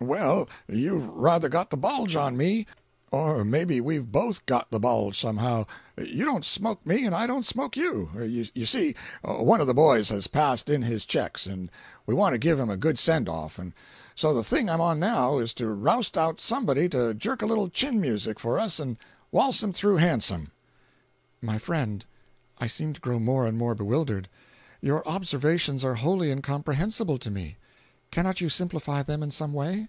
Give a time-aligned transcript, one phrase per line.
[0.00, 2.66] "Well, you've ruther got the bulge on me.
[3.12, 5.66] Or maybe we've both got the bulge, somehow.
[5.96, 8.10] You don't smoke me and I don't smoke you.
[8.18, 11.70] You see, one of the boys has passed in his checks and
[12.04, 13.74] we want to give him a good send off, and
[14.16, 17.68] so the thing I'm on now is to roust out somebody to jerk a little
[17.68, 18.96] chin music for us and
[19.30, 20.50] waltz him through handsome."
[21.40, 22.04] "My friend,
[22.58, 24.28] I seem to grow more and more bewildered.
[24.80, 27.56] Your observations are wholly incomprehensible to me.
[28.10, 29.88] Cannot you simplify them in some way?